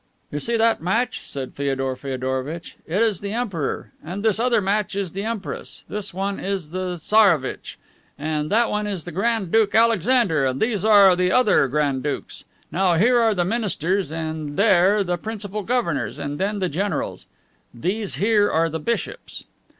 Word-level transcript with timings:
"You 0.31 0.39
see 0.39 0.57
that 0.57 0.81
match," 0.81 1.21
said 1.21 1.53
Feodor 1.53 1.95
Feodorovitch. 1.95 2.75
"It 2.87 3.03
is 3.03 3.21
the 3.21 3.33
Emperor. 3.33 3.91
And 4.03 4.25
this 4.25 4.39
other 4.39 4.59
match 4.59 4.95
is 4.95 5.11
the 5.11 5.23
Empress; 5.23 5.83
this 5.87 6.11
one 6.11 6.39
is 6.39 6.71
the 6.71 6.95
Tsarevitch; 6.97 7.77
and 8.17 8.49
that 8.51 8.71
one 8.71 8.87
is 8.87 9.03
the 9.03 9.11
Grand 9.11 9.51
duke 9.51 9.75
Alexander; 9.75 10.43
and 10.47 10.59
these 10.59 10.83
are 10.83 11.15
the 11.15 11.31
other 11.31 11.67
granddukes. 11.69 12.45
Now, 12.71 12.95
here 12.95 13.19
are 13.19 13.35
the 13.35 13.45
ministers 13.45 14.11
and 14.11 14.57
there 14.57 15.03
the 15.03 15.17
principal 15.17 15.61
governors, 15.61 16.17
and 16.17 16.39
then 16.39 16.57
the 16.57 16.67
generals; 16.67 17.27
these 17.71 18.15
here 18.15 18.49
are 18.51 18.69
the 18.69 18.79
bishops." 18.79 19.43